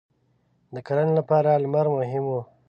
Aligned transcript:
•د 0.73 0.75
کرنې 0.87 1.13
لپاره 1.19 1.49
لمر 1.63 1.87
مهم 1.97 2.23
و. 2.29 2.33